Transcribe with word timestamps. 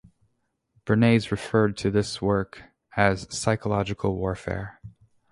Bernays 0.83 1.29
referred 1.29 1.77
to 1.77 1.91
this 1.91 2.23
work 2.23 2.63
as 2.97 3.27
"psychological 3.29 4.15
warfare". 4.15 4.81